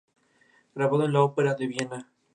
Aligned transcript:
Grabado 0.73 1.05
en 1.05 1.13
la 1.13 1.21
Ópera 1.21 1.53
de 1.53 1.67
Viena. 1.67 2.09